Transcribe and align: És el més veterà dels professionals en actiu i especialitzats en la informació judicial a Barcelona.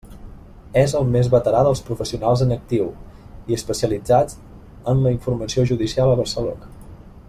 És 0.83 0.93
el 0.99 1.03
més 1.15 1.27
veterà 1.33 1.59
dels 1.67 1.81
professionals 1.89 2.43
en 2.47 2.55
actiu 2.57 2.89
i 3.53 3.59
especialitzats 3.61 4.41
en 4.95 5.05
la 5.05 5.13
informació 5.19 5.71
judicial 5.73 6.15
a 6.15 6.17
Barcelona. 6.23 6.77